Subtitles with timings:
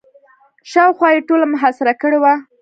[0.71, 2.33] شاوخوا یې ټوله محاصره کړې وه.